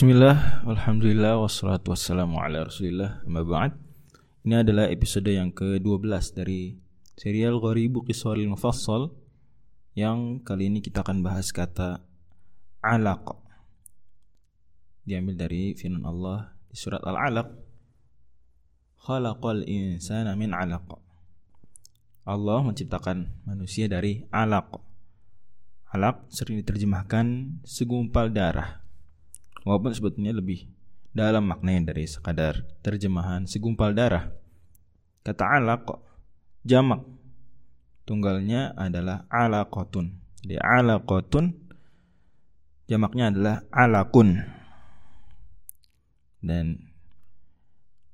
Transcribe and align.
Bismillah, 0.00 0.64
Alhamdulillah, 0.64 1.36
wassalatu 1.44 1.92
wassalamu 1.92 2.40
ala 2.40 2.64
rasulillah. 2.64 3.20
Ini 4.48 4.64
adalah 4.64 4.88
episode 4.88 5.28
yang 5.28 5.52
ke-12 5.52 6.08
dari 6.32 6.80
serial 7.20 7.60
Gharibu 7.60 8.00
Qiswaril 8.08 8.48
Mufassal 8.48 9.12
Yang 9.92 10.40
kali 10.48 10.72
ini 10.72 10.80
kita 10.80 11.04
akan 11.04 11.20
bahas 11.20 11.52
kata 11.52 12.00
Alaq. 12.80 13.44
Diambil 15.04 15.36
dari 15.36 15.76
firman 15.76 16.08
Allah 16.08 16.56
di 16.72 16.80
surat 16.80 17.04
Al-Alaq. 17.04 17.52
Khalaqal 19.04 19.68
insana 19.68 20.32
min 20.32 20.56
alaq. 20.56 20.96
Allah 22.24 22.64
menciptakan 22.64 23.44
manusia 23.44 23.84
dari 23.84 24.24
alaq. 24.32 24.80
Alaq 25.92 26.24
sering 26.32 26.56
diterjemahkan 26.64 27.60
segumpal 27.68 28.32
darah 28.32 28.80
walaupun 29.64 29.92
sebetulnya 29.92 30.36
lebih 30.36 30.68
dalam 31.10 31.50
maknanya 31.50 31.90
dari 31.90 32.06
sekadar 32.06 32.62
terjemahan 32.84 33.46
segumpal 33.48 33.90
darah. 33.96 34.30
Kata 35.26 35.58
alaq 35.58 36.00
jamak 36.62 37.02
tunggalnya 38.06 38.72
adalah 38.78 39.26
alaqatun. 39.28 40.16
Jadi 40.40 40.56
alaqatun 40.56 41.52
jamaknya 42.90 43.30
adalah 43.30 43.56
alakun. 43.70 44.40
Dan 46.40 46.90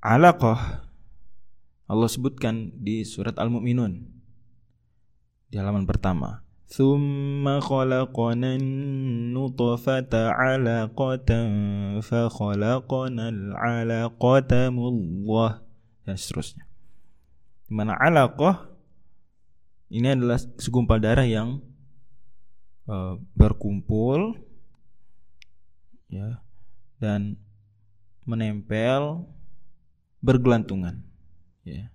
alaqah 0.03 0.87
Allah 1.87 2.11
sebutkan 2.11 2.75
di 2.75 3.07
surat 3.07 3.39
Al-Mu'minun 3.39 4.03
di 5.47 5.55
halaman 5.55 5.87
pertama. 5.87 6.46
ثم 6.72 7.44
خلقنا 7.60 8.50
النطفة 8.56 10.14
علقة 10.14 11.30
فخلقنا 12.00 13.26
العلقة 13.30 14.52
مضغة 14.70 15.50
dan 16.02 16.16
seterusnya. 16.18 16.66
Dimana 17.68 17.94
alaqah 18.00 18.72
ini 19.92 20.16
adalah 20.16 20.40
segumpal 20.58 20.98
darah 21.04 21.28
yang 21.28 21.60
uh, 22.88 23.20
berkumpul 23.36 24.40
ya 26.08 26.40
dan 27.00 27.36
menempel 28.24 29.28
bergelantungan 30.24 31.04
ya 31.68 31.92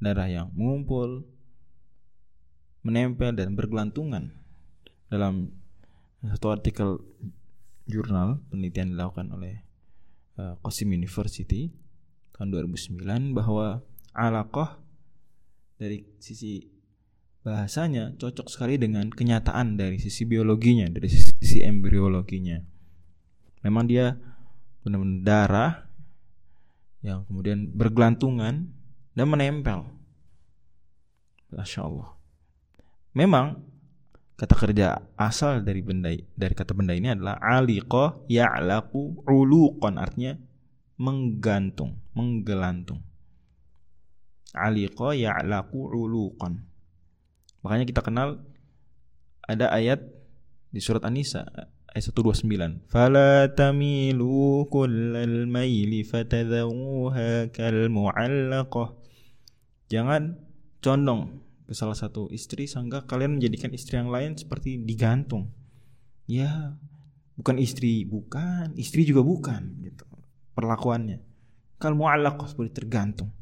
darah 0.00 0.28
yang 0.28 0.48
mengumpul 0.52 1.24
menempel 2.83 3.31
dan 3.33 3.55
bergelantungan 3.55 4.35
dalam 5.07 5.51
satu 6.23 6.55
artikel 6.55 6.99
jurnal 7.87 8.39
penelitian 8.47 8.95
dilakukan 8.95 9.31
oleh 9.35 9.59
uh, 10.39 10.55
University 10.87 11.71
tahun 12.35 12.47
2009 12.51 13.35
bahwa 13.35 13.83
alaqah 14.15 14.79
dari 15.75 16.07
sisi 16.19 16.63
bahasanya 17.43 18.15
cocok 18.15 18.47
sekali 18.47 18.79
dengan 18.79 19.11
kenyataan 19.11 19.75
dari 19.75 19.99
sisi 19.99 20.23
biologinya, 20.23 20.87
dari 20.87 21.11
sisi, 21.11 21.35
sisi 21.43 21.59
embriologinya. 21.59 22.55
Memang 23.67 23.83
dia 23.91 24.15
benar-benar 24.83 25.23
darah 25.23 25.73
yang 27.03 27.27
kemudian 27.27 27.67
bergelantungan 27.75 28.71
dan 29.11 29.27
menempel. 29.27 29.91
Masya 31.51 31.83
Allah. 31.83 32.22
Memang 33.13 33.61
kata 34.33 34.57
kerja 34.57 34.97
asal 35.13 35.61
dari 35.61 35.85
benda 35.85 36.09
dari 36.33 36.53
kata 36.57 36.73
benda 36.73 36.97
ini 36.97 37.13
adalah 37.13 37.37
aliqah 37.37 38.25
ya'laqu 38.25 39.23
uluqan 39.29 40.01
artinya 40.01 40.33
menggantung, 40.97 42.01
menggelantung. 42.17 43.05
Aliqa 44.53 45.13
ya'laqu 45.13 45.77
uluqan. 45.77 46.65
Makanya 47.61 47.85
kita 47.85 48.01
kenal 48.01 48.41
ada 49.45 49.69
ayat 49.69 50.03
di 50.73 50.81
surat 50.81 51.05
An-Nisa 51.05 51.45
ayat 51.93 52.03
129. 52.09 52.89
Fala 52.89 53.49
tamilu 53.53 54.65
kullal 54.73 55.45
maili 55.45 56.01
fatadhuha 56.01 57.53
kal 57.53 57.77
mu'allaqah. 57.93 58.89
Jangan 59.93 60.41
condong 60.81 61.52
ke 61.63 61.73
salah 61.75 61.95
satu 61.95 62.27
istri 62.29 62.67
sehingga 62.67 63.07
kalian 63.07 63.39
menjadikan 63.39 63.71
istri 63.71 63.95
yang 63.99 64.11
lain 64.11 64.35
seperti 64.35 64.79
digantung. 64.83 65.51
Ya, 66.27 66.75
bukan 67.35 67.59
istri, 67.59 68.03
bukan, 68.07 68.75
istri 68.79 69.03
juga 69.07 69.23
bukan 69.23 69.83
gitu. 69.83 70.05
Perlakuannya. 70.53 71.19
Kalau 71.79 71.99
mu'allaqah 71.99 72.47
seperti 72.47 72.71
tergantung. 72.83 73.33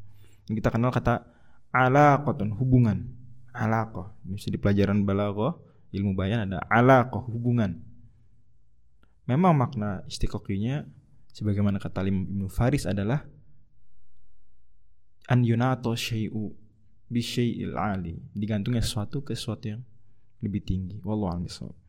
Yang 0.49 0.65
kita 0.65 0.69
kenal 0.73 0.89
kata 0.89 1.27
alaqatun 1.73 2.57
hubungan. 2.57 3.09
Alaqah. 3.51 4.15
Misalnya 4.23 4.55
di 4.57 4.61
pelajaran 4.63 5.03
balaghah, 5.03 5.59
ilmu 5.91 6.15
bayan 6.15 6.47
ada 6.47 6.63
alaqah 6.71 7.21
hubungan. 7.27 7.83
Memang 9.27 9.53
makna 9.53 10.01
istiqoqinya 10.07 10.87
sebagaimana 11.31 11.77
kata 11.79 12.03
Imam 12.07 12.47
Faris 12.51 12.87
adalah 12.87 13.23
an 15.31 15.45
yunato 15.47 15.95
syai'u 15.95 16.51
bisyai'il 17.11 17.75
ali. 17.75 18.15
Digantungnya 18.31 18.79
sesuatu 18.79 19.19
ke 19.19 19.35
sesuatu 19.35 19.67
yang 19.67 19.83
lebih 20.39 20.63
tinggi. 20.63 20.97
Wallahu 21.03 21.35
a'lam 21.35 21.80